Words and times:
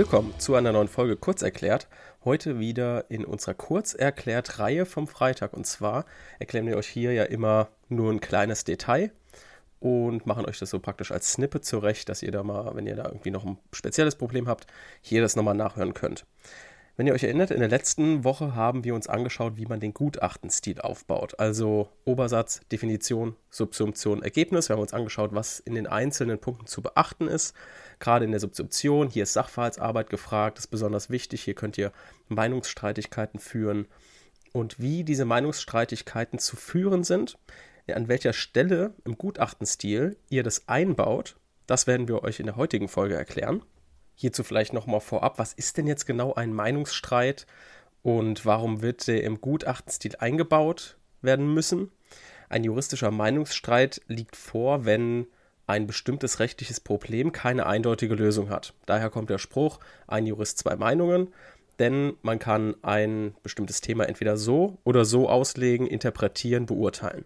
Willkommen 0.00 0.32
zu 0.38 0.54
einer 0.54 0.72
neuen 0.72 0.88
Folge 0.88 1.14
Kurzerklärt. 1.14 1.86
Heute 2.24 2.58
wieder 2.58 3.10
in 3.10 3.22
unserer 3.22 3.52
Kurzerklärt-Reihe 3.52 4.86
vom 4.86 5.06
Freitag. 5.06 5.52
Und 5.52 5.66
zwar 5.66 6.06
erklären 6.38 6.66
wir 6.66 6.78
euch 6.78 6.86
hier 6.86 7.12
ja 7.12 7.24
immer 7.24 7.68
nur 7.90 8.10
ein 8.10 8.20
kleines 8.20 8.64
Detail 8.64 9.12
und 9.78 10.24
machen 10.24 10.46
euch 10.46 10.58
das 10.58 10.70
so 10.70 10.78
praktisch 10.78 11.12
als 11.12 11.30
Snippet 11.32 11.66
zurecht, 11.66 12.08
dass 12.08 12.22
ihr 12.22 12.32
da 12.32 12.42
mal, 12.42 12.74
wenn 12.76 12.86
ihr 12.86 12.96
da 12.96 13.04
irgendwie 13.04 13.30
noch 13.30 13.44
ein 13.44 13.58
spezielles 13.74 14.16
Problem 14.16 14.48
habt, 14.48 14.66
hier 15.02 15.20
das 15.20 15.36
nochmal 15.36 15.54
nachhören 15.54 15.92
könnt. 15.92 16.24
Wenn 17.00 17.06
ihr 17.06 17.14
euch 17.14 17.24
erinnert, 17.24 17.50
in 17.50 17.60
der 17.60 17.70
letzten 17.70 18.24
Woche 18.24 18.54
haben 18.54 18.84
wir 18.84 18.94
uns 18.94 19.06
angeschaut, 19.06 19.56
wie 19.56 19.64
man 19.64 19.80
den 19.80 19.94
Gutachtenstil 19.94 20.82
aufbaut. 20.82 21.40
Also 21.40 21.88
Obersatz, 22.04 22.60
Definition, 22.70 23.36
Subsumption, 23.48 24.22
Ergebnis. 24.22 24.68
Wir 24.68 24.74
haben 24.76 24.82
uns 24.82 24.92
angeschaut, 24.92 25.30
was 25.32 25.60
in 25.60 25.74
den 25.74 25.86
einzelnen 25.86 26.38
Punkten 26.38 26.66
zu 26.66 26.82
beachten 26.82 27.26
ist. 27.26 27.56
Gerade 28.00 28.26
in 28.26 28.32
der 28.32 28.40
Subsumption, 28.40 29.08
hier 29.08 29.22
ist 29.22 29.32
Sachverhaltsarbeit 29.32 30.10
gefragt, 30.10 30.58
das 30.58 30.66
ist 30.66 30.70
besonders 30.70 31.08
wichtig. 31.08 31.40
Hier 31.42 31.54
könnt 31.54 31.78
ihr 31.78 31.90
Meinungsstreitigkeiten 32.28 33.40
führen. 33.40 33.86
Und 34.52 34.78
wie 34.78 35.02
diese 35.02 35.24
Meinungsstreitigkeiten 35.24 36.38
zu 36.38 36.54
führen 36.56 37.02
sind, 37.02 37.38
an 37.90 38.08
welcher 38.08 38.34
Stelle 38.34 38.92
im 39.06 39.16
Gutachtenstil 39.16 40.18
ihr 40.28 40.42
das 40.42 40.68
einbaut, 40.68 41.36
das 41.66 41.86
werden 41.86 42.08
wir 42.08 42.22
euch 42.24 42.40
in 42.40 42.46
der 42.46 42.56
heutigen 42.56 42.88
Folge 42.88 43.14
erklären. 43.14 43.62
Hierzu 44.20 44.44
vielleicht 44.44 44.74
nochmal 44.74 45.00
vorab, 45.00 45.38
was 45.38 45.54
ist 45.54 45.78
denn 45.78 45.86
jetzt 45.86 46.04
genau 46.04 46.34
ein 46.34 46.52
Meinungsstreit 46.52 47.46
und 48.02 48.44
warum 48.44 48.82
wird 48.82 49.06
der 49.06 49.24
im 49.24 49.40
Gutachtenstil 49.40 50.16
eingebaut 50.18 50.98
werden 51.22 51.54
müssen? 51.54 51.90
Ein 52.50 52.62
juristischer 52.62 53.10
Meinungsstreit 53.10 54.02
liegt 54.08 54.36
vor, 54.36 54.84
wenn 54.84 55.26
ein 55.66 55.86
bestimmtes 55.86 56.38
rechtliches 56.38 56.80
Problem 56.80 57.32
keine 57.32 57.64
eindeutige 57.64 58.14
Lösung 58.14 58.50
hat. 58.50 58.74
Daher 58.84 59.08
kommt 59.08 59.30
der 59.30 59.38
Spruch, 59.38 59.80
ein 60.06 60.26
Jurist 60.26 60.58
zwei 60.58 60.76
Meinungen, 60.76 61.32
denn 61.78 62.12
man 62.20 62.38
kann 62.38 62.74
ein 62.82 63.34
bestimmtes 63.42 63.80
Thema 63.80 64.06
entweder 64.06 64.36
so 64.36 64.76
oder 64.84 65.06
so 65.06 65.30
auslegen, 65.30 65.86
interpretieren, 65.86 66.66
beurteilen. 66.66 67.24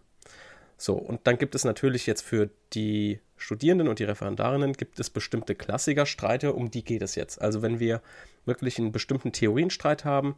So, 0.77 0.94
und 0.94 1.27
dann 1.27 1.39
gibt 1.39 1.55
es 1.55 1.64
natürlich 1.64 2.06
jetzt 2.06 2.22
für 2.22 2.50
die 2.72 3.20
Studierenden 3.36 3.89
und 3.89 3.98
die 3.98 4.05
Referendarinnen 4.05 4.72
gibt 4.72 4.98
es 5.00 5.11
bestimmte 5.11 5.55
Klassikerstreite, 5.55 6.53
um 6.53 6.70
die 6.70 6.84
geht 6.84 7.03
es 7.03 7.14
jetzt. 7.14 7.41
Also 7.41 7.62
wenn 7.62 7.81
wir 7.81 8.00
wirklich 8.44 8.78
einen 8.78 8.92
bestimmten 8.92 9.33
Theorienstreit 9.33 10.05
haben, 10.05 10.36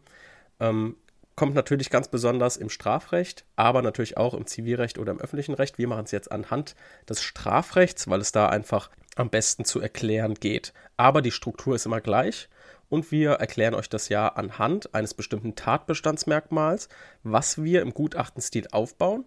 ähm, 0.61 0.97
kommt 1.37 1.55
natürlich 1.55 1.91
ganz 1.91 2.09
besonders 2.09 2.57
im 2.57 2.71
Strafrecht, 2.71 3.45
aber 3.57 3.83
natürlich 3.83 4.17
auch 4.17 4.35
im 4.35 4.47
Zivilrecht 4.47 4.99
oder 4.99 5.13
im 5.13 5.21
öffentlichen 5.21 5.55
Recht. 5.55 5.79
Wir 5.79 5.87
machen 5.87 6.05
es 6.05 6.11
jetzt 6.11 6.33
anhand 6.33 6.75
des 7.09 7.23
Strafrechts, 7.23 8.09
weil 8.09 8.21
es 8.21 8.33
da 8.33 8.49
einfach 8.49 8.91
am 9.17 9.31
besten 9.31 9.65
zu 9.65 9.81
erklären 9.81 10.35
geht. 10.35 10.73
Aber 10.97 11.23
die 11.23 11.31
Struktur 11.31 11.75
ist 11.75 11.87
immer 11.87 12.01
gleich 12.01 12.49
und 12.89 13.11
wir 13.11 13.33
erklären 13.33 13.75
euch 13.75 13.89
das 13.89 14.09
ja 14.09 14.29
anhand 14.29 14.95
eines 14.95 15.15
bestimmten 15.15 15.55
Tatbestandsmerkmals, 15.55 16.89
was 17.23 17.63
wir 17.63 17.83
im 17.83 17.93
Gutachtenstil 17.93 18.69
aufbauen 18.73 19.25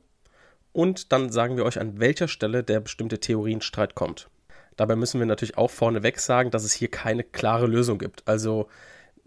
und 0.74 1.12
dann 1.12 1.32
sagen 1.32 1.58
wir 1.58 1.66
euch, 1.66 1.80
an 1.80 2.00
welcher 2.00 2.28
Stelle 2.28 2.64
der 2.64 2.80
bestimmte 2.80 3.20
Theorienstreit 3.20 3.96
kommt. 3.96 4.30
Dabei 4.76 4.96
müssen 4.96 5.20
wir 5.20 5.28
natürlich 5.28 5.58
auch 5.58 5.72
vorneweg 5.72 6.20
sagen, 6.20 6.52
dass 6.52 6.64
es 6.64 6.74
hier 6.74 6.90
keine 6.90 7.24
klare 7.24 7.68
Lösung 7.68 7.98
gibt. 7.98 8.28
Also 8.28 8.68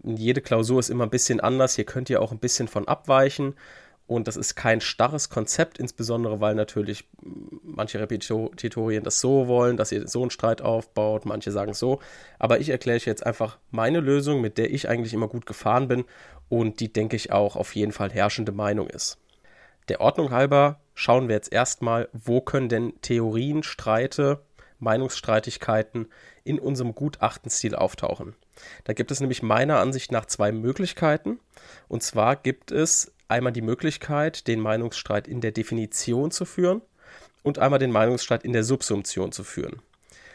jede 0.03 0.41
Klausur 0.41 0.79
ist 0.79 0.89
immer 0.89 1.03
ein 1.03 1.11
bisschen 1.11 1.39
anders. 1.39 1.75
Hier 1.75 1.85
könnt 1.85 2.09
ihr 2.09 2.21
auch 2.21 2.31
ein 2.31 2.39
bisschen 2.39 2.67
von 2.67 2.87
abweichen. 2.87 3.55
Und 4.05 4.27
das 4.27 4.35
ist 4.35 4.55
kein 4.55 4.81
starres 4.81 5.29
Konzept, 5.29 5.77
insbesondere 5.77 6.41
weil 6.41 6.55
natürlich 6.55 7.07
manche 7.63 7.99
Repetitorien 7.99 9.03
das 9.03 9.21
so 9.21 9.47
wollen, 9.47 9.77
dass 9.77 9.93
ihr 9.93 10.07
so 10.07 10.21
einen 10.21 10.29
Streit 10.29 10.61
aufbaut, 10.61 11.25
manche 11.25 11.51
sagen 11.51 11.73
so. 11.73 11.99
Aber 12.37 12.59
ich 12.59 12.69
erkläre 12.69 12.97
euch 12.97 13.05
jetzt 13.05 13.25
einfach 13.25 13.59
meine 13.71 14.01
Lösung, 14.01 14.41
mit 14.41 14.57
der 14.57 14.73
ich 14.73 14.89
eigentlich 14.89 15.13
immer 15.13 15.29
gut 15.29 15.45
gefahren 15.45 15.87
bin 15.87 16.03
und 16.49 16.81
die, 16.81 16.91
denke 16.91 17.15
ich, 17.15 17.31
auch 17.31 17.55
auf 17.55 17.75
jeden 17.75 17.93
Fall 17.93 18.11
herrschende 18.11 18.51
Meinung 18.51 18.87
ist. 18.87 19.17
Der 19.89 20.01
Ordnung 20.01 20.31
halber 20.31 20.79
schauen 20.93 21.27
wir 21.27 21.35
jetzt 21.35 21.51
erstmal, 21.51 22.09
wo 22.13 22.41
können 22.41 22.69
denn 22.69 22.93
Theorien, 23.01 23.63
Streite, 23.63 24.43
Meinungsstreitigkeiten 24.79 26.07
in 26.43 26.59
unserem 26.59 26.93
Gutachtenstil 26.93 27.75
auftauchen. 27.75 28.35
Da 28.83 28.93
gibt 28.93 29.11
es 29.11 29.19
nämlich 29.19 29.41
meiner 29.41 29.79
Ansicht 29.79 30.11
nach 30.11 30.25
zwei 30.25 30.51
Möglichkeiten. 30.51 31.39
Und 31.87 32.03
zwar 32.03 32.35
gibt 32.35 32.71
es 32.71 33.13
einmal 33.27 33.53
die 33.53 33.61
Möglichkeit, 33.61 34.47
den 34.47 34.59
Meinungsstreit 34.59 35.27
in 35.27 35.41
der 35.41 35.51
Definition 35.51 36.31
zu 36.31 36.45
führen 36.45 36.81
und 37.41 37.59
einmal 37.59 37.79
den 37.79 37.91
Meinungsstreit 37.91 38.43
in 38.43 38.53
der 38.53 38.63
Subsumption 38.63 39.31
zu 39.31 39.43
führen. 39.43 39.81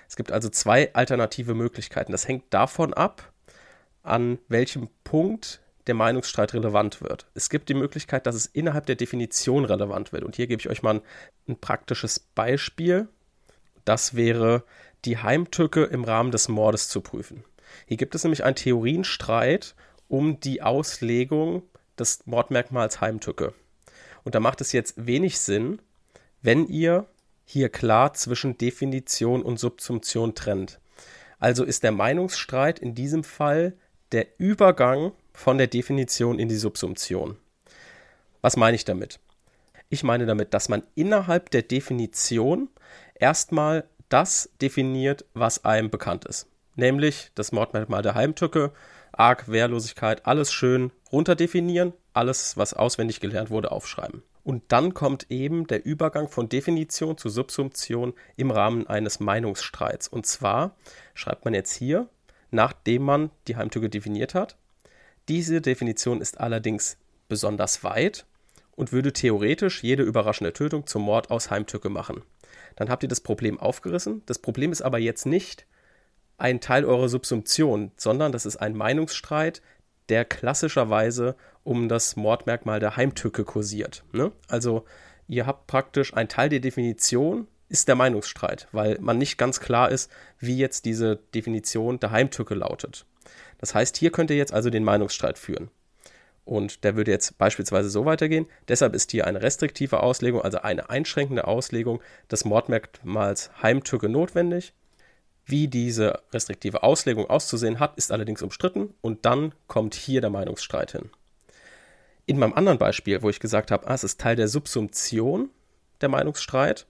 Es 0.09 0.16
gibt 0.16 0.32
also 0.32 0.48
zwei 0.48 0.92
alternative 0.94 1.54
Möglichkeiten. 1.54 2.12
Das 2.12 2.26
hängt 2.26 2.44
davon 2.50 2.94
ab, 2.94 3.32
an 4.03 4.38
welchem 4.48 4.88
Punkt 5.04 5.60
der 5.88 5.94
Meinungsstreit 5.94 6.54
relevant 6.54 7.00
wird. 7.00 7.26
Es 7.34 7.50
gibt 7.50 7.69
die 7.69 7.75
Möglichkeit, 7.75 8.26
dass 8.26 8.34
es 8.34 8.47
innerhalb 8.47 8.87
der 8.87 8.97
Definition 8.97 9.65
relevant 9.65 10.12
wird. 10.12 10.25
Und 10.25 10.37
hier 10.37 10.47
gebe 10.47 10.60
ich 10.60 10.69
euch 10.69 10.82
mal 10.82 10.97
ein, 10.97 11.03
ein 11.49 11.59
praktisches 11.59 12.21
Beispiel. 12.21 13.09
Das 13.84 14.15
wäre 14.15 14.65
die 15.04 15.19
Heimtücke 15.19 15.84
im 15.84 16.04
Rahmen 16.04 16.31
des 16.31 16.48
Mordes 16.48 16.88
zu 16.88 17.00
prüfen. 17.00 17.44
Hier 17.87 17.97
gibt 17.97 18.15
es 18.15 18.25
nämlich 18.25 18.44
einen 18.44 18.56
Theorienstreit 18.56 19.75
um 20.09 20.41
die 20.41 20.62
Auslegung 20.62 21.62
des 21.98 22.27
Mordmerkmals 22.27 23.00
Heimtücke. 23.00 23.54
Und 24.25 24.34
da 24.34 24.41
macht 24.41 24.60
es 24.60 24.72
jetzt 24.72 25.06
wenig 25.06 25.38
Sinn, 25.38 25.81
wenn 26.43 26.66
ihr 26.66 27.06
hier 27.44 27.69
klar 27.71 28.12
zwischen 28.15 28.59
Definition 28.59 29.43
und 29.43 29.59
Subsumption 29.59 30.34
trennt. 30.34 30.81
Also 31.38 31.65
ist 31.65 31.82
der 31.82 31.93
Meinungsstreit 31.93 32.78
in 32.78 32.94
diesem 32.94 33.25
Fall 33.25 33.75
der 34.12 34.27
Übergang 34.38 35.12
von 35.38 35.56
der 35.56 35.69
Definition 35.69 36.41
in 36.41 36.49
die 36.49 36.56
Subsumption. 36.56 37.37
Was 38.43 38.56
meine 38.56 38.75
ich 38.75 38.84
damit? 38.84 39.21
Ich 39.88 40.03
meine 40.03 40.26
damit, 40.26 40.53
dass 40.53 40.69
man 40.69 40.82
innerhalb 40.97 41.50
der 41.50 41.62
Definition 41.62 42.69
erstmal 43.15 43.84
das 44.09 44.50
definiert, 44.60 45.25
was 45.34 45.65
einem 45.65 45.91
bekannt 45.91 46.25
ist. 46.25 46.48
Nämlich 46.75 47.31
das 47.37 47.53
Mordmerkmal 47.53 48.03
der 48.03 48.16
Heimtücke, 48.16 48.72
Arg, 49.12 49.48
Wehrlosigkeit, 49.48 50.27
alles 50.27 50.53
schön 50.53 50.91
runterdefinieren, 51.12 51.93
alles, 52.12 52.56
was 52.56 52.75
auswendig 52.75 53.21
gelernt 53.21 53.48
wurde, 53.48 53.71
aufschreiben. 53.71 54.25
Und 54.43 54.65
dann 54.69 54.93
kommt 54.93 55.31
eben 55.31 55.69
der 55.69 55.87
Übergang 55.87 56.28
von 56.28 56.48
Definition 56.48 57.16
zu 57.16 57.28
Subsumption 57.28 58.12
im 58.37 58.50
Rahmen 58.50 58.88
eines 58.88 59.21
Meinungsstreits. 59.21 60.09
Und 60.09 60.27
zwar 60.27 60.75
schreibt 61.15 61.44
man 61.44 61.54
jetzt 61.54 61.75
hier, 61.75 62.09
nachdem 62.50 63.03
man 63.03 63.31
die 63.47 63.54
Heimtücke 63.54 63.88
definiert 63.88 64.34
hat, 64.34 64.56
diese 65.28 65.61
Definition 65.61 66.21
ist 66.21 66.41
allerdings 66.41 66.97
besonders 67.28 67.84
weit 67.84 68.27
und 68.72 68.93
würde 68.93 69.12
theoretisch 69.12 69.83
jede 69.83 70.03
überraschende 70.03 70.53
Tötung 70.53 70.87
zum 70.87 71.03
Mord 71.03 71.31
aus 71.31 71.50
Heimtücke 71.50 71.89
machen. 71.89 72.22
Dann 72.77 72.91
habt 72.91 73.03
ihr 73.03 73.09
das 73.09 73.21
Problem 73.21 73.59
aufgerissen. 73.59 74.22
Das 74.27 74.39
Problem 74.39 74.72
ist 74.72 74.83
aber 74.83 74.99
jetzt 74.99 75.27
nicht 75.27 75.66
ein 76.39 76.61
Teil 76.61 76.84
eurer 76.84 77.09
Subsumption, 77.09 77.91
sondern 77.97 78.31
das 78.33 78.47
ist 78.47 78.56
ein 78.56 78.77
Meinungsstreit, 78.77 79.61
der 80.09 80.25
klassischerweise 80.25 81.37
um 81.65 81.89
das 81.89 82.16
Mordmerkmal 82.16 82.81
der 82.81 82.97
Heimtücke 82.97 83.45
kursiert. 83.45 84.05
Ne? 84.12 84.33
Also 84.47 84.84
ihr 85.27 85.47
habt 85.47 85.66
praktisch 85.66 86.15
ein 86.15 86.28
Teil 86.28 86.49
der 86.49 86.60
Definition 86.60 87.49
ist 87.69 87.89
der 87.89 87.95
Meinungsstreit, 87.95 88.69
weil 88.73 88.99
man 89.01 89.19
nicht 89.19 89.39
ganz 89.39 89.61
klar 89.61 89.91
ist, 89.91 90.11
wie 90.39 90.56
jetzt 90.56 90.84
diese 90.84 91.17
Definition 91.34 92.01
der 92.01 92.11
Heimtücke 92.11 92.55
lautet. 92.55 93.05
Das 93.59 93.75
heißt, 93.75 93.97
hier 93.97 94.11
könnt 94.11 94.31
ihr 94.31 94.37
jetzt 94.37 94.55
also 94.55 94.71
den 94.71 94.84
Meinungsstreit 94.84 95.39
führen. 95.39 95.71
Und 96.45 96.83
der 96.83 96.97
würde 96.97 97.10
jetzt 97.10 97.37
beispielsweise 97.37 97.91
so 97.91 98.07
weitergehen. 98.07 98.47
Deshalb 98.69 98.95
ist 98.95 99.10
hier 99.10 99.27
eine 99.27 99.42
restriktive 99.42 100.01
Auslegung, 100.03 100.41
also 100.41 100.59
eine 100.59 100.89
einschränkende 100.89 101.47
Auslegung 101.47 102.01
des 102.31 102.47
Mordmerkmals 102.47 103.51
Heimtücke 103.63 104.09
notwendig. 104.09 104.72
Wie 105.45 105.69
diese 105.69 106.21
restriktive 106.33 106.83
Auslegung 106.83 107.28
auszusehen 107.28 107.81
hat, 107.81 107.97
ist 107.98 108.13
allerdings 108.13 108.42
umstritten 108.42 108.95
und 109.03 109.27
dann 109.27 109.53
kommt 109.66 109.95
hier 109.95 110.21
der 110.21 110.31
Meinungsstreit 110.31 110.92
hin. 110.92 111.10
In 112.25 112.39
meinem 112.39 112.53
anderen 112.53 112.78
Beispiel, 112.78 113.22
wo 113.22 113.31
ich 113.31 113.41
gesagt 113.41 113.71
habe, 113.71 113.87
ah, 113.87 113.95
es 113.95 114.04
ist 114.04 114.21
Teil 114.21 114.37
der 114.37 114.48
Subsumption, 114.48 115.51
der 116.03 116.10
Meinungsstreit, 116.10 116.87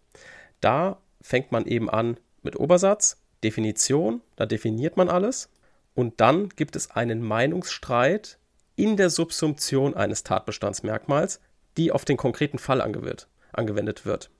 da 0.60 1.00
fängt 1.20 1.52
man 1.52 1.66
eben 1.66 1.90
an 1.90 2.18
mit 2.42 2.58
Obersatz, 2.58 3.20
Definition, 3.44 4.20
da 4.36 4.46
definiert 4.46 4.96
man 4.96 5.08
alles 5.08 5.50
und 5.94 6.20
dann 6.20 6.48
gibt 6.50 6.76
es 6.76 6.90
einen 6.90 7.22
Meinungsstreit 7.22 8.38
in 8.76 8.96
der 8.96 9.10
Subsumption 9.10 9.94
eines 9.94 10.22
Tatbestandsmerkmals, 10.22 11.40
die 11.76 11.92
auf 11.92 12.04
den 12.04 12.16
konkreten 12.16 12.58
Fall 12.58 12.80
angewendet 12.80 14.06
wird. 14.06 14.30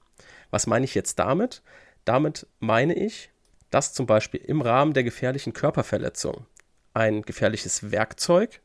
Was 0.50 0.66
meine 0.66 0.84
ich 0.84 0.94
jetzt 0.94 1.18
damit? 1.18 1.62
Damit 2.04 2.46
meine 2.58 2.94
ich, 2.94 3.30
dass 3.70 3.92
zum 3.92 4.06
Beispiel 4.06 4.40
im 4.40 4.62
Rahmen 4.62 4.94
der 4.94 5.04
gefährlichen 5.04 5.52
Körperverletzung 5.52 6.46
ein 6.94 7.22
gefährliches 7.22 7.90
Werkzeug 7.90 8.60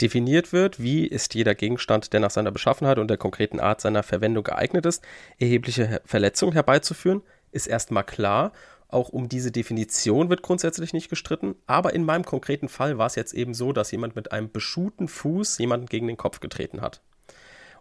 definiert 0.00 0.52
wird, 0.52 0.80
wie 0.80 1.06
ist 1.06 1.34
jeder 1.34 1.54
Gegenstand, 1.54 2.12
der 2.12 2.20
nach 2.20 2.30
seiner 2.30 2.50
Beschaffenheit 2.50 2.98
und 2.98 3.08
der 3.08 3.16
konkreten 3.16 3.60
Art 3.60 3.80
seiner 3.80 4.02
Verwendung 4.02 4.44
geeignet 4.44 4.86
ist, 4.86 5.04
erhebliche 5.38 6.00
Verletzungen 6.04 6.52
herbeizuführen, 6.52 7.22
ist 7.50 7.66
erstmal 7.66 8.04
klar 8.04 8.52
Auch 8.90 9.10
um 9.10 9.28
diese 9.28 9.52
Definition 9.52 10.30
wird 10.30 10.42
grundsätzlich 10.42 10.94
nicht 10.94 11.10
gestritten. 11.10 11.54
Aber 11.66 11.92
in 11.92 12.04
meinem 12.04 12.24
konkreten 12.24 12.70
Fall 12.70 12.96
war 12.96 13.06
es 13.06 13.16
jetzt 13.16 13.34
eben 13.34 13.52
so, 13.52 13.72
dass 13.72 13.90
jemand 13.90 14.16
mit 14.16 14.32
einem 14.32 14.50
beschuhten 14.50 15.08
Fuß 15.08 15.58
jemanden 15.58 15.86
gegen 15.86 16.06
den 16.06 16.16
Kopf 16.16 16.40
getreten 16.40 16.80
hat. 16.80 17.02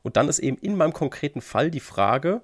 Und 0.01 0.17
dann 0.17 0.27
ist 0.27 0.39
eben 0.39 0.57
in 0.57 0.75
meinem 0.75 0.93
konkreten 0.93 1.41
Fall 1.41 1.71
die 1.71 1.79
Frage, 1.79 2.41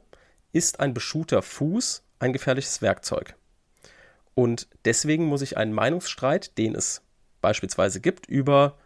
ist 0.54 0.80
ein 0.80 0.94
beschuhter 0.94 1.42
Fuß 1.42 2.04
ein 2.19 2.31
gefährliches 2.31 2.81
Werkzeug? 2.81 3.36
Und 4.34 4.68
deswegen 4.86 5.26
muss 5.26 5.42
ich 5.42 5.58
einen 5.58 5.74
Meinungsstreit, 5.74 6.58
den 6.58 6.74
es 6.74 7.02
beispielsweise 7.42 8.00
gibt, 8.00 8.28
über 8.28 8.78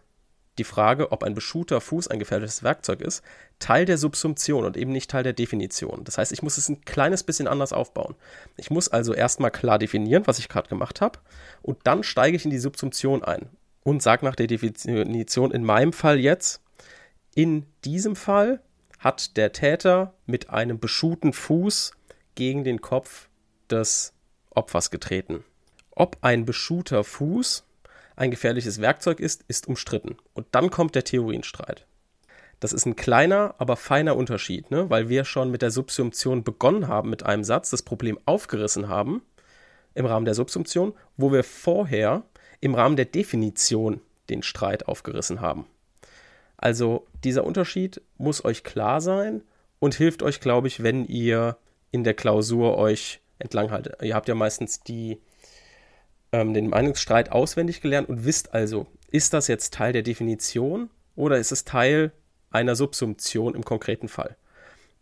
die 0.58 0.64
Frage, 0.64 1.12
ob 1.12 1.24
ein 1.24 1.36
beschuhter 1.36 1.82
Fuß 1.82 2.08
ein 2.08 2.20
gefährliches 2.20 2.64
Werkzeug 2.64 3.02
ist, 3.02 3.24
Teil 3.60 3.86
der 3.86 3.98
Subsumption 3.98 4.66
und 4.66 4.78
eben 4.78 4.92
nicht 4.92 5.10
Teil 5.10 5.24
der 5.24 5.34
Definition. 5.34 6.04
Das 6.04 6.18
heißt, 6.18 6.32
ich 6.32 6.44
muss 6.44 6.58
es 6.58 6.70
ein 6.70 6.82
kleines 6.82 7.24
bisschen 7.24 7.48
anders 7.48 7.74
aufbauen. 7.74 8.16
Ich 8.56 8.70
muss 8.70 8.90
also 8.90 9.14
erstmal 9.14 9.52
klar 9.52 9.80
definieren, 9.80 10.28
was 10.28 10.40
ich 10.40 10.50
gerade 10.50 10.70
gemacht 10.70 11.02
habe, 11.02 11.20
und 11.62 11.80
dann 11.84 12.04
steige 12.04 12.38
ich 12.38 12.46
in 12.46 12.52
die 12.52 12.60
Subsumption 12.60 13.24
ein 13.24 13.50
und 13.84 14.04
sage 14.04 14.26
nach 14.26 14.36
der 14.36 14.48
Definition 14.48 15.52
in 15.52 15.64
meinem 15.64 15.94
Fall 15.94 16.20
jetzt, 16.20 16.62
in 17.36 17.66
diesem 17.86 18.16
Fall 18.16 18.62
hat 19.00 19.38
der 19.38 19.52
Täter 19.52 20.14
mit 20.26 20.50
einem 20.50 20.80
beschuhten 20.80 21.34
Fuß 21.34 21.92
gegen 22.36 22.64
den 22.64 22.82
Kopf 22.82 23.30
des 23.70 24.14
Opfers 24.50 24.90
getreten. 24.90 25.44
Ob 25.92 26.18
ein 26.22 26.46
beschuhter 26.46 27.04
Fuß 27.04 27.67
ein 28.18 28.32
gefährliches 28.32 28.82
Werkzeug 28.82 29.20
ist, 29.22 29.46
ist 29.48 29.68
umstritten. 29.68 30.18
Und 30.34 30.48
dann 30.52 30.70
kommt 30.70 30.96
der 30.96 31.06
Theorienstreit. 31.06 31.86
Das 32.60 32.74
ist 32.74 32.86
ein 32.86 32.96
kleiner, 32.96 33.54
aber 33.60 33.76
feiner 33.76 34.16
Unterschied, 34.18 34.72
ne? 34.72 34.90
weil 34.90 35.08
wir 35.08 35.24
schon 35.24 35.52
mit 35.52 35.62
der 35.62 35.72
Subsumption 35.72 36.44
begonnen 36.44 36.88
haben 36.88 37.10
mit 37.10 37.24
einem 37.24 37.44
Satz, 37.44 37.70
das 37.70 37.84
Problem 37.84 38.20
aufgerissen 38.26 38.90
haben 38.90 39.22
im 39.94 40.08
Rahmen 40.08 40.26
der 40.26 40.34
Subsumption, 40.34 40.94
wo 41.16 41.32
wir 41.32 41.44
vorher 41.44 42.24
im 42.60 42.74
Rahmen 42.74 42.96
der 42.96 43.06
Definition 43.06 44.02
den 44.30 44.42
Streit 44.42 44.88
aufgerissen 44.88 45.40
haben. 45.40 45.68
Also 46.58 47.06
dieser 47.24 47.44
Unterschied 47.44 48.02
muss 48.18 48.44
euch 48.44 48.64
klar 48.64 49.00
sein 49.00 49.44
und 49.78 49.94
hilft 49.94 50.24
euch, 50.24 50.40
glaube 50.40 50.68
ich, 50.68 50.82
wenn 50.82 51.06
ihr 51.06 51.58
in 51.92 52.04
der 52.04 52.16
Klausur 52.16 52.78
euch 52.78 53.22
entlang 53.38 53.70
haltet. 53.70 54.02
Ihr 54.02 54.16
habt 54.16 54.28
ja 54.28 54.34
meistens 54.34 54.82
die 54.82 55.20
ähm, 56.38 56.54
den 56.54 56.70
Meinungsstreit 56.70 57.32
auswendig 57.32 57.82
gelernt 57.82 58.10
und 58.10 58.26
wisst 58.26 58.54
also, 58.54 58.88
ist 59.10 59.34
das 59.34 59.48
jetzt 59.48 59.74
Teil 59.74 59.94
der 59.94 60.04
Definition 60.04 60.90
oder 61.16 61.38
ist 61.38 61.52
es 61.52 61.66
Teil 61.66 62.12
einer 62.52 62.76
Subsumption 62.76 63.56
im 63.56 63.66
konkreten 63.66 64.08
Fall? 64.08 64.38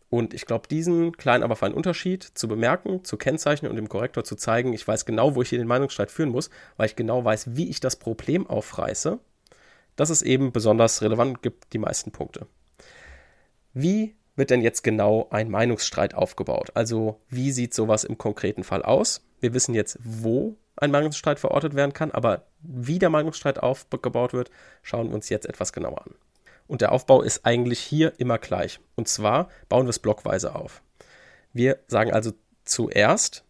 Und 0.10 0.34
ich 0.34 0.46
glaube, 0.46 0.68
diesen 0.70 1.18
kleinen, 1.18 1.44
aber 1.44 1.58
feinen 1.58 1.76
Unterschied 1.76 2.24
zu 2.24 2.48
bemerken, 2.48 3.04
zu 3.04 3.18
kennzeichnen 3.18 3.70
und 3.70 3.76
dem 3.76 3.90
Korrektor 3.90 4.24
zu 4.24 4.36
zeigen, 4.36 4.72
ich 4.72 4.88
weiß 4.88 5.06
genau, 5.06 5.36
wo 5.36 5.42
ich 5.42 5.50
hier 5.50 5.58
den 5.58 5.68
Meinungsstreit 5.68 6.10
führen 6.10 6.30
muss, 6.30 6.50
weil 6.78 6.86
ich 6.86 6.96
genau 6.96 7.26
weiß, 7.26 7.56
wie 7.58 7.70
ich 7.70 7.82
das 7.82 7.98
Problem 7.98 8.48
aufreiße, 8.48 9.20
das 9.96 10.10
ist 10.10 10.22
eben 10.22 10.54
besonders 10.54 11.02
relevant, 11.02 11.42
gibt 11.42 11.74
die 11.74 11.80
meisten 11.80 12.12
Punkte. 12.12 12.48
Wie 13.74 14.16
wird 14.38 14.52
denn 14.52 14.62
jetzt 14.62 14.84
genau 14.84 15.28
ein 15.32 15.50
Meinungsstreit 15.50 16.14
aufgebaut? 16.14 16.72
Also 16.76 17.20
wie 17.28 17.52
sieht 17.52 17.74
sowas 17.74 18.04
im 18.04 18.18
konkreten 18.18 18.64
Fall 18.64 18.84
aus? 18.84 19.26
Wir 19.46 19.54
wissen 19.54 19.76
jetzt, 19.76 20.00
wo 20.04 20.58
ein 20.76 20.90
Meinungsstreit 20.90 21.40
verortet 21.40 21.76
werden 21.76 21.94
kann, 21.94 22.10
aber 22.10 22.48
wie 22.62 22.98
der 22.98 23.12
Meinungsstreit 23.12 23.62
aufgebaut 23.62 24.34
wird, 24.34 24.50
schauen 24.82 25.10
wir 25.10 25.14
uns 25.14 25.30
jetzt 25.30 25.46
etwas 25.46 25.72
genauer 25.72 26.02
an. 26.04 26.16
Und 26.66 26.82
der 26.82 26.92
Aufbau 26.92 27.22
ist 27.22 27.46
eigentlich 27.46 27.80
hier 27.80 28.14
immer 28.18 28.40
gleich. 28.40 28.80
Und 28.96 29.08
zwar 29.08 29.50
bauen 29.70 29.86
wir 29.86 29.92
es 29.92 30.00
blockweise 30.00 30.56
auf. 30.56 30.82
Wir 31.54 31.78
sagen 31.86 32.12
also 32.12 32.32
zuerst, 32.64 33.44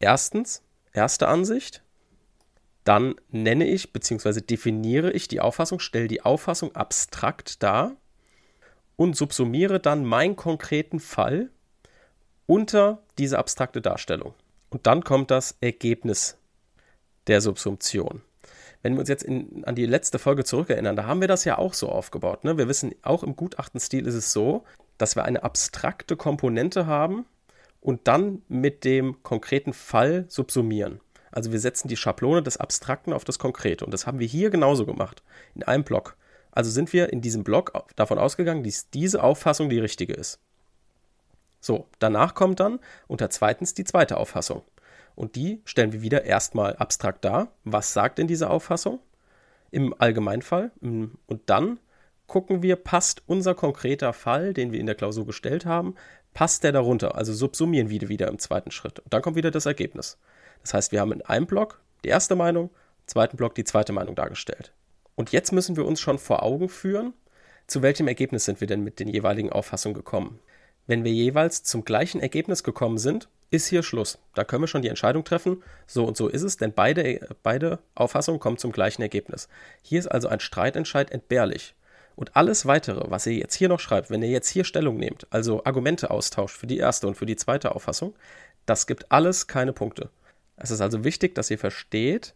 erstens, 0.00 0.64
erste 0.92 1.28
Ansicht, 1.28 1.84
dann 2.82 3.14
nenne 3.30 3.64
ich 3.64 3.92
bzw. 3.92 4.40
definiere 4.40 5.12
ich 5.12 5.28
die 5.28 5.40
Auffassung, 5.40 5.78
stelle 5.78 6.08
die 6.08 6.22
Auffassung 6.22 6.74
abstrakt 6.74 7.62
dar 7.62 7.92
und 8.96 9.16
subsumiere 9.16 9.78
dann 9.78 10.04
meinen 10.04 10.34
konkreten 10.34 10.98
Fall 10.98 11.50
unter 12.46 13.04
diese 13.18 13.38
abstrakte 13.38 13.80
Darstellung. 13.80 14.34
Und 14.70 14.86
dann 14.86 15.02
kommt 15.02 15.30
das 15.30 15.56
Ergebnis 15.60 16.36
der 17.26 17.40
Subsumption. 17.40 18.22
Wenn 18.82 18.94
wir 18.94 19.00
uns 19.00 19.08
jetzt 19.08 19.24
in, 19.24 19.64
an 19.64 19.74
die 19.74 19.86
letzte 19.86 20.18
Folge 20.18 20.44
zurückerinnern, 20.44 20.96
da 20.96 21.04
haben 21.06 21.20
wir 21.20 21.28
das 21.28 21.44
ja 21.44 21.58
auch 21.58 21.74
so 21.74 21.88
aufgebaut. 21.88 22.44
Ne? 22.44 22.58
Wir 22.58 22.68
wissen, 22.68 22.94
auch 23.02 23.22
im 23.22 23.34
Gutachtenstil 23.34 24.06
ist 24.06 24.14
es 24.14 24.32
so, 24.32 24.64
dass 24.98 25.16
wir 25.16 25.24
eine 25.24 25.42
abstrakte 25.42 26.16
Komponente 26.16 26.86
haben 26.86 27.26
und 27.80 28.06
dann 28.08 28.42
mit 28.48 28.84
dem 28.84 29.22
konkreten 29.22 29.72
Fall 29.72 30.26
subsumieren. 30.28 31.00
Also 31.30 31.52
wir 31.52 31.60
setzen 31.60 31.88
die 31.88 31.96
Schablone 31.96 32.42
des 32.42 32.56
Abstrakten 32.56 33.12
auf 33.12 33.24
das 33.24 33.38
Konkrete. 33.38 33.84
Und 33.84 33.92
das 33.92 34.06
haben 34.06 34.18
wir 34.18 34.26
hier 34.26 34.50
genauso 34.50 34.86
gemacht, 34.86 35.22
in 35.54 35.62
einem 35.62 35.84
Block. 35.84 36.16
Also 36.50 36.70
sind 36.70 36.92
wir 36.92 37.12
in 37.12 37.20
diesem 37.20 37.44
Block 37.44 37.72
davon 37.96 38.18
ausgegangen, 38.18 38.64
dass 38.64 38.90
diese 38.90 39.22
Auffassung 39.22 39.68
die 39.68 39.78
richtige 39.78 40.14
ist. 40.14 40.40
So, 41.60 41.88
danach 41.98 42.34
kommt 42.34 42.60
dann 42.60 42.78
unter 43.06 43.30
zweitens 43.30 43.74
die 43.74 43.84
zweite 43.84 44.16
Auffassung. 44.16 44.62
Und 45.14 45.34
die 45.34 45.60
stellen 45.64 45.92
wir 45.92 46.02
wieder 46.02 46.24
erstmal 46.24 46.76
abstrakt 46.76 47.24
dar. 47.24 47.48
Was 47.64 47.92
sagt 47.92 48.18
denn 48.18 48.28
diese 48.28 48.50
Auffassung 48.50 49.00
im 49.70 49.94
Allgemeinfall? 49.98 50.70
Und 50.80 51.40
dann 51.46 51.80
gucken 52.28 52.62
wir, 52.62 52.76
passt 52.76 53.22
unser 53.26 53.54
konkreter 53.54 54.12
Fall, 54.12 54.54
den 54.54 54.70
wir 54.70 54.78
in 54.78 54.86
der 54.86 54.94
Klausur 54.94 55.26
gestellt 55.26 55.66
haben, 55.66 55.96
passt 56.34 56.62
der 56.62 56.70
darunter? 56.70 57.16
Also 57.16 57.32
subsumieren 57.32 57.90
wir 57.90 58.08
wieder 58.08 58.28
im 58.28 58.38
zweiten 58.38 58.70
Schritt. 58.70 59.00
Und 59.00 59.12
dann 59.12 59.22
kommt 59.22 59.34
wieder 59.34 59.50
das 59.50 59.66
Ergebnis. 59.66 60.18
Das 60.62 60.74
heißt, 60.74 60.92
wir 60.92 61.00
haben 61.00 61.12
in 61.12 61.22
einem 61.22 61.46
Block 61.46 61.80
die 62.04 62.08
erste 62.08 62.36
Meinung, 62.36 62.66
im 62.66 63.06
zweiten 63.06 63.36
Block 63.36 63.56
die 63.56 63.64
zweite 63.64 63.92
Meinung 63.92 64.14
dargestellt. 64.14 64.72
Und 65.16 65.32
jetzt 65.32 65.52
müssen 65.52 65.76
wir 65.76 65.84
uns 65.84 66.00
schon 66.00 66.18
vor 66.18 66.44
Augen 66.44 66.68
führen, 66.68 67.12
zu 67.66 67.82
welchem 67.82 68.06
Ergebnis 68.06 68.44
sind 68.44 68.60
wir 68.60 68.68
denn 68.68 68.84
mit 68.84 69.00
den 69.00 69.08
jeweiligen 69.08 69.50
Auffassungen 69.50 69.94
gekommen. 69.94 70.38
Wenn 70.88 71.04
wir 71.04 71.12
jeweils 71.12 71.62
zum 71.64 71.84
gleichen 71.84 72.18
Ergebnis 72.18 72.64
gekommen 72.64 72.96
sind, 72.96 73.28
ist 73.50 73.66
hier 73.66 73.82
Schluss. 73.82 74.18
Da 74.34 74.42
können 74.42 74.62
wir 74.62 74.68
schon 74.68 74.80
die 74.80 74.88
Entscheidung 74.88 75.22
treffen, 75.22 75.62
so 75.86 76.06
und 76.06 76.16
so 76.16 76.28
ist 76.28 76.42
es, 76.42 76.56
denn 76.56 76.72
beide, 76.72 77.28
beide 77.42 77.80
Auffassungen 77.94 78.40
kommen 78.40 78.56
zum 78.56 78.72
gleichen 78.72 79.02
Ergebnis. 79.02 79.50
Hier 79.82 79.98
ist 79.98 80.06
also 80.06 80.28
ein 80.28 80.40
Streitentscheid 80.40 81.10
entbehrlich. 81.10 81.74
Und 82.16 82.36
alles 82.36 82.64
weitere, 82.64 83.10
was 83.10 83.26
ihr 83.26 83.34
jetzt 83.34 83.54
hier 83.54 83.68
noch 83.68 83.80
schreibt, 83.80 84.08
wenn 84.08 84.22
ihr 84.22 84.30
jetzt 84.30 84.48
hier 84.48 84.64
Stellung 84.64 84.96
nehmt, 84.96 85.26
also 85.28 85.62
Argumente 85.66 86.10
austauscht 86.10 86.56
für 86.56 86.66
die 86.66 86.78
erste 86.78 87.06
und 87.06 87.16
für 87.16 87.26
die 87.26 87.36
zweite 87.36 87.74
Auffassung, 87.74 88.14
das 88.64 88.86
gibt 88.86 89.12
alles 89.12 89.46
keine 89.46 89.74
Punkte. 89.74 90.08
Es 90.56 90.70
ist 90.70 90.80
also 90.80 91.04
wichtig, 91.04 91.34
dass 91.34 91.50
ihr 91.50 91.58
versteht, 91.58 92.32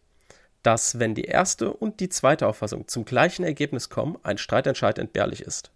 dass 0.61 0.99
wenn 0.99 1.15
die 1.15 1.25
erste 1.25 1.73
und 1.73 1.99
die 1.99 2.09
zweite 2.09 2.47
Auffassung 2.47 2.87
zum 2.87 3.03
gleichen 3.03 3.43
Ergebnis 3.43 3.89
kommen, 3.89 4.19
ein 4.21 4.37
Streitentscheid 4.37 4.99
entbehrlich 4.99 5.41
ist 5.41 5.72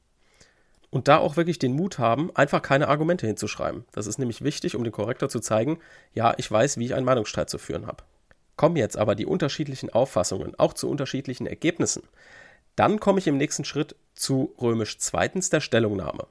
und 0.89 1.07
da 1.07 1.17
auch 1.17 1.37
wirklich 1.37 1.59
den 1.59 1.73
Mut 1.73 1.99
haben, 1.99 2.35
einfach 2.35 2.61
keine 2.61 2.87
Argumente 2.87 3.27
hinzuschreiben. 3.27 3.85
Das 3.91 4.07
ist 4.07 4.19
nämlich 4.19 4.43
wichtig, 4.43 4.75
um 4.75 4.83
dem 4.83 4.93
Korrektor 4.93 5.29
zu 5.29 5.39
zeigen, 5.39 5.79
ja, 6.13 6.33
ich 6.37 6.49
weiß, 6.49 6.77
wie 6.77 6.85
ich 6.85 6.93
einen 6.93 7.05
Meinungsstreit 7.05 7.49
zu 7.49 7.57
führen 7.57 7.87
habe. 7.87 8.03
Kommen 8.55 8.75
jetzt 8.75 8.97
aber 8.97 9.15
die 9.15 9.25
unterschiedlichen 9.25 9.89
Auffassungen 9.91 10.57
auch 10.57 10.73
zu 10.73 10.89
unterschiedlichen 10.89 11.45
Ergebnissen, 11.45 12.03
dann 12.75 12.99
komme 12.99 13.19
ich 13.19 13.27
im 13.27 13.37
nächsten 13.37 13.65
Schritt 13.65 13.95
zu 14.13 14.53
römisch 14.61 14.97
zweitens 14.99 15.49
der 15.49 15.61
Stellungnahme. 15.61 16.27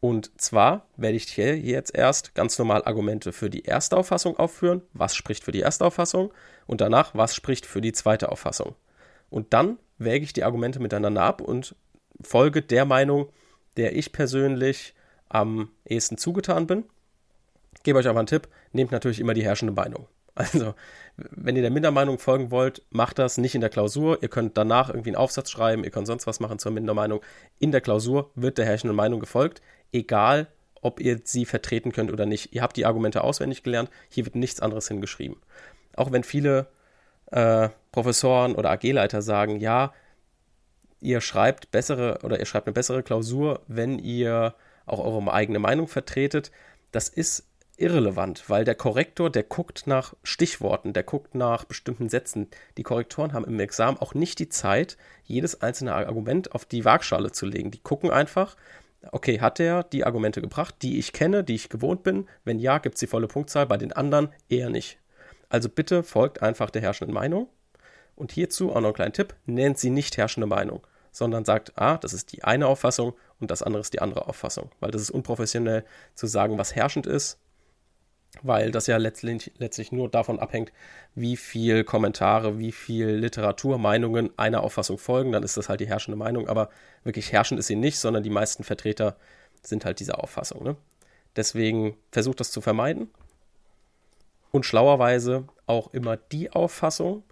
Und 0.00 0.32
zwar 0.40 0.86
werde 0.96 1.16
ich 1.16 1.24
hier 1.24 1.56
jetzt 1.56 1.94
erst 1.94 2.34
ganz 2.34 2.58
normal 2.58 2.82
Argumente 2.84 3.32
für 3.32 3.50
die 3.50 3.62
erste 3.62 3.96
Auffassung 3.96 4.36
aufführen, 4.36 4.82
was 4.94 5.14
spricht 5.14 5.44
für 5.44 5.52
die 5.52 5.60
erste 5.60 5.84
Auffassung, 5.84 6.32
und 6.66 6.80
danach, 6.80 7.14
was 7.14 7.34
spricht 7.34 7.66
für 7.66 7.80
die 7.80 7.92
zweite 7.92 8.32
Auffassung. 8.32 8.74
Und 9.30 9.52
dann 9.52 9.78
wäge 9.98 10.24
ich 10.24 10.32
die 10.32 10.42
Argumente 10.42 10.80
miteinander 10.80 11.22
ab 11.22 11.40
und 11.40 11.76
folge 12.20 12.62
der 12.62 12.84
Meinung, 12.84 13.28
der 13.76 13.96
ich 13.96 14.12
persönlich 14.12 14.94
am 15.28 15.70
ehesten 15.84 16.18
zugetan 16.18 16.66
bin. 16.66 16.84
Gebe 17.82 17.98
euch 17.98 18.08
aber 18.08 18.20
einen 18.20 18.26
Tipp, 18.26 18.48
nehmt 18.72 18.92
natürlich 18.92 19.20
immer 19.20 19.34
die 19.34 19.44
herrschende 19.44 19.72
Meinung. 19.72 20.06
Also, 20.34 20.74
wenn 21.16 21.56
ihr 21.56 21.62
der 21.62 21.70
Mindermeinung 21.70 22.18
folgen 22.18 22.50
wollt, 22.50 22.80
macht 22.88 23.18
das 23.18 23.36
nicht 23.36 23.54
in 23.54 23.60
der 23.60 23.68
Klausur. 23.68 24.22
Ihr 24.22 24.28
könnt 24.28 24.56
danach 24.56 24.88
irgendwie 24.88 25.10
einen 25.10 25.16
Aufsatz 25.16 25.50
schreiben, 25.50 25.84
ihr 25.84 25.90
könnt 25.90 26.06
sonst 26.06 26.26
was 26.26 26.40
machen 26.40 26.58
zur 26.58 26.72
Mindermeinung. 26.72 27.20
In 27.58 27.70
der 27.70 27.82
Klausur 27.82 28.30
wird 28.34 28.56
der 28.56 28.64
herrschenden 28.64 28.96
Meinung 28.96 29.20
gefolgt, 29.20 29.60
egal 29.92 30.46
ob 30.80 31.00
ihr 31.00 31.20
sie 31.22 31.44
vertreten 31.44 31.92
könnt 31.92 32.10
oder 32.10 32.24
nicht. 32.24 32.54
Ihr 32.54 32.62
habt 32.62 32.78
die 32.78 32.86
Argumente 32.86 33.22
auswendig 33.22 33.62
gelernt, 33.62 33.90
hier 34.08 34.24
wird 34.24 34.34
nichts 34.34 34.60
anderes 34.60 34.88
hingeschrieben. 34.88 35.36
Auch 35.96 36.12
wenn 36.12 36.24
viele 36.24 36.68
äh, 37.30 37.68
Professoren 37.92 38.54
oder 38.54 38.70
AG-Leiter 38.70 39.20
sagen, 39.20 39.60
ja, 39.60 39.92
ihr 41.02 41.20
schreibt 41.20 41.70
bessere 41.70 42.20
oder 42.22 42.38
ihr 42.38 42.46
schreibt 42.46 42.66
eine 42.66 42.74
bessere 42.74 43.02
Klausur, 43.02 43.60
wenn 43.66 43.98
ihr 43.98 44.54
auch 44.86 45.00
eure 45.00 45.32
eigene 45.32 45.58
Meinung 45.58 45.88
vertretet. 45.88 46.50
Das 46.92 47.08
ist 47.08 47.46
irrelevant, 47.76 48.48
weil 48.48 48.64
der 48.64 48.74
Korrektor, 48.74 49.30
der 49.30 49.42
guckt 49.42 49.86
nach 49.86 50.14
Stichworten, 50.22 50.92
der 50.92 51.02
guckt 51.02 51.34
nach 51.34 51.64
bestimmten 51.64 52.08
Sätzen. 52.08 52.48
Die 52.76 52.82
Korrektoren 52.82 53.32
haben 53.32 53.44
im 53.44 53.58
Examen 53.60 53.98
auch 53.98 54.14
nicht 54.14 54.38
die 54.38 54.48
Zeit, 54.48 54.96
jedes 55.24 55.60
einzelne 55.60 55.94
Argument 55.94 56.54
auf 56.54 56.64
die 56.64 56.84
Waagschale 56.84 57.32
zu 57.32 57.46
legen. 57.46 57.70
Die 57.70 57.82
gucken 57.82 58.10
einfach, 58.10 58.56
okay, 59.10 59.40
hat 59.40 59.58
er 59.58 59.82
die 59.82 60.04
Argumente 60.04 60.40
gebracht, 60.40 60.76
die 60.82 60.98
ich 60.98 61.12
kenne, 61.12 61.42
die 61.42 61.54
ich 61.54 61.68
gewohnt 61.68 62.02
bin? 62.02 62.28
Wenn 62.44 62.58
ja, 62.58 62.78
gibt 62.78 62.94
es 62.94 63.00
die 63.00 63.06
volle 63.06 63.26
Punktzahl, 63.26 63.66
bei 63.66 63.78
den 63.78 63.92
anderen 63.92 64.28
eher 64.48 64.70
nicht. 64.70 64.98
Also 65.48 65.68
bitte 65.68 66.02
folgt 66.02 66.42
einfach 66.42 66.70
der 66.70 66.82
herrschenden 66.82 67.14
Meinung. 67.14 67.48
Und 68.14 68.30
hierzu 68.30 68.70
auch 68.70 68.76
noch 68.76 68.88
einen 68.88 68.94
kleinen 68.94 69.12
Tipp, 69.14 69.34
nennt 69.46 69.78
sie 69.78 69.90
nicht 69.90 70.16
herrschende 70.18 70.46
Meinung, 70.46 70.86
sondern 71.12 71.44
sagt, 71.44 71.78
ah, 71.78 71.98
das 71.98 72.14
ist 72.14 72.32
die 72.32 72.42
eine 72.42 72.66
Auffassung 72.66 73.12
und 73.38 73.50
das 73.50 73.62
andere 73.62 73.82
ist 73.82 73.92
die 73.92 74.00
andere 74.00 74.26
Auffassung. 74.26 74.70
Weil 74.80 74.90
das 74.90 75.02
ist 75.02 75.10
unprofessionell 75.10 75.84
zu 76.14 76.26
sagen, 76.26 76.58
was 76.58 76.74
herrschend 76.74 77.06
ist, 77.06 77.38
weil 78.40 78.70
das 78.70 78.86
ja 78.86 78.96
letztlich, 78.96 79.52
letztlich 79.58 79.92
nur 79.92 80.08
davon 80.08 80.40
abhängt, 80.40 80.72
wie 81.14 81.36
viel 81.36 81.84
Kommentare, 81.84 82.58
wie 82.58 82.72
viel 82.72 83.08
Literatur, 83.08 83.76
Meinungen 83.76 84.30
einer 84.38 84.62
Auffassung 84.62 84.96
folgen, 84.96 85.32
dann 85.32 85.42
ist 85.42 85.58
das 85.58 85.68
halt 85.68 85.80
die 85.80 85.88
herrschende 85.88 86.16
Meinung, 86.16 86.48
aber 86.48 86.70
wirklich 87.04 87.30
herrschend 87.30 87.60
ist 87.60 87.66
sie 87.66 87.76
nicht, 87.76 87.98
sondern 87.98 88.22
die 88.22 88.30
meisten 88.30 88.64
Vertreter 88.64 89.16
sind 89.62 89.84
halt 89.84 90.00
diese 90.00 90.18
Auffassung. 90.18 90.64
Ne? 90.64 90.76
Deswegen 91.36 91.96
versucht 92.10 92.40
das 92.40 92.50
zu 92.50 92.62
vermeiden 92.62 93.10
und 94.50 94.64
schlauerweise 94.64 95.44
auch 95.66 95.92
immer 95.92 96.16
die 96.16 96.50
Auffassung, 96.50 97.22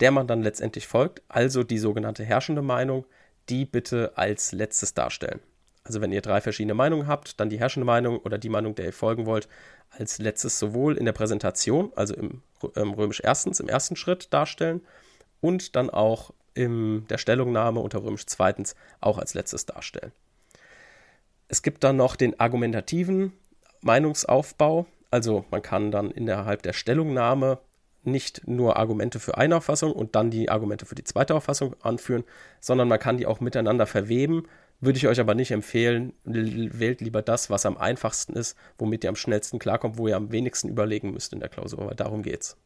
der 0.00 0.12
man 0.12 0.26
dann 0.26 0.42
letztendlich 0.42 0.86
folgt, 0.86 1.22
also 1.28 1.64
die 1.64 1.78
sogenannte 1.78 2.24
herrschende 2.24 2.62
Meinung, 2.62 3.04
die 3.48 3.64
bitte 3.64 4.12
als 4.16 4.52
letztes 4.52 4.94
darstellen. 4.94 5.40
Also 5.84 6.00
wenn 6.00 6.12
ihr 6.12 6.22
drei 6.22 6.40
verschiedene 6.40 6.74
Meinungen 6.74 7.06
habt, 7.06 7.38
dann 7.40 7.50
die 7.50 7.60
herrschende 7.60 7.84
Meinung 7.84 8.18
oder 8.18 8.38
die 8.38 8.48
Meinung, 8.48 8.74
der 8.74 8.86
ihr 8.86 8.92
folgen 8.92 9.26
wollt, 9.26 9.48
als 9.90 10.18
letztes 10.18 10.58
sowohl 10.58 10.96
in 10.96 11.04
der 11.04 11.12
Präsentation, 11.12 11.92
also 11.94 12.14
im, 12.14 12.42
im 12.74 12.94
römisch 12.94 13.20
erstens, 13.22 13.60
im 13.60 13.68
ersten 13.68 13.94
Schritt 13.94 14.32
darstellen 14.32 14.80
und 15.40 15.76
dann 15.76 15.90
auch 15.90 16.32
in 16.54 17.06
der 17.08 17.18
Stellungnahme 17.18 17.80
unter 17.80 18.02
römisch 18.02 18.26
zweitens 18.26 18.74
auch 19.00 19.18
als 19.18 19.34
letztes 19.34 19.66
darstellen. 19.66 20.12
Es 21.48 21.62
gibt 21.62 21.84
dann 21.84 21.96
noch 21.96 22.16
den 22.16 22.40
argumentativen 22.40 23.32
Meinungsaufbau, 23.82 24.86
also 25.10 25.44
man 25.50 25.60
kann 25.60 25.90
dann 25.90 26.10
innerhalb 26.10 26.62
der 26.62 26.72
Stellungnahme 26.72 27.58
nicht 28.06 28.46
nur 28.46 28.76
Argumente 28.76 29.20
für 29.20 29.36
eine 29.36 29.56
Auffassung 29.56 29.92
und 29.92 30.14
dann 30.14 30.30
die 30.30 30.48
Argumente 30.48 30.86
für 30.86 30.94
die 30.94 31.04
zweite 31.04 31.34
Auffassung 31.34 31.76
anführen, 31.82 32.24
sondern 32.60 32.88
man 32.88 32.98
kann 32.98 33.16
die 33.16 33.26
auch 33.26 33.40
miteinander 33.40 33.86
verweben. 33.86 34.44
Würde 34.80 34.98
ich 34.98 35.06
euch 35.06 35.20
aber 35.20 35.34
nicht 35.34 35.50
empfehlen. 35.50 36.12
Wählt 36.24 37.00
lieber 37.00 37.22
das, 37.22 37.48
was 37.48 37.64
am 37.64 37.78
einfachsten 37.78 38.34
ist, 38.34 38.56
womit 38.78 39.04
ihr 39.04 39.10
am 39.10 39.16
schnellsten 39.16 39.58
klarkommt, 39.58 39.98
wo 39.98 40.08
ihr 40.08 40.16
am 40.16 40.32
wenigsten 40.32 40.68
überlegen 40.68 41.12
müsst 41.12 41.32
in 41.32 41.40
der 41.40 41.48
Klausur, 41.48 41.86
weil 41.86 41.94
darum 41.94 42.22
geht's. 42.22 42.56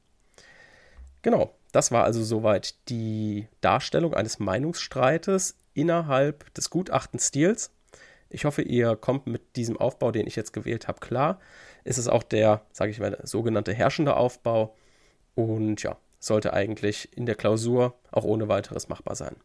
Genau, 1.22 1.54
das 1.72 1.90
war 1.90 2.04
also 2.04 2.22
soweit 2.22 2.74
die 2.88 3.48
Darstellung 3.60 4.14
eines 4.14 4.38
Meinungsstreites 4.38 5.56
innerhalb 5.74 6.52
des 6.54 6.70
Gutachtenstils. 6.70 7.70
Ich 8.30 8.44
hoffe, 8.44 8.62
ihr 8.62 8.96
kommt 8.96 9.26
mit 9.26 9.56
diesem 9.56 9.76
Aufbau, 9.76 10.10
den 10.12 10.26
ich 10.26 10.36
jetzt 10.36 10.52
gewählt 10.52 10.88
habe, 10.88 11.00
klar. 11.00 11.40
Es 11.84 11.98
ist 11.98 12.08
auch 12.08 12.22
der, 12.22 12.62
sage 12.72 12.90
ich 12.90 13.00
mal, 13.00 13.18
sogenannte 13.22 13.72
herrschende 13.72 14.16
Aufbau 14.16 14.76
und 15.38 15.84
ja, 15.84 15.96
sollte 16.18 16.52
eigentlich 16.52 17.16
in 17.16 17.24
der 17.24 17.36
Klausur 17.36 17.94
auch 18.10 18.24
ohne 18.24 18.48
weiteres 18.48 18.88
machbar 18.88 19.14
sein. 19.14 19.36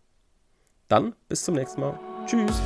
Dann 0.88 1.16
bis 1.30 1.44
zum 1.44 1.54
nächsten 1.54 1.82
Mal. 1.82 2.00
Tschüss. 2.26 2.62